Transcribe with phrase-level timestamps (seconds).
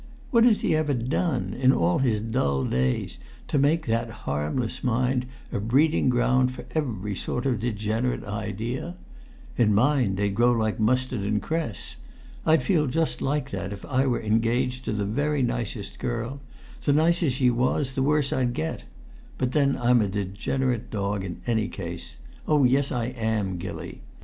[0.31, 5.27] What has he ever done, in all his dull days, to make that harmless mind
[5.51, 8.95] a breeding ground for every sort of degenerate idea?
[9.59, 11.97] In mine they'd grow like mustard and cress.
[12.47, 16.39] I'd feel just like that if I were engaged to the very nicest girl;
[16.81, 18.85] the nicer she was, the worse I'd get;
[19.37, 22.17] but then I'm a degenerate dog in any case.
[22.47, 24.01] Oh, yes, I am, Gilly.